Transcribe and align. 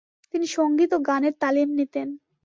তিনি 0.33 0.45
সঙ্গীত 0.47 0.91
ও 0.93 0.99
গানের 1.07 1.33
তালিম 1.41 1.69
নিতেন। 1.79 2.07